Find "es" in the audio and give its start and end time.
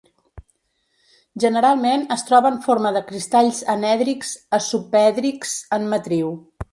2.15-2.23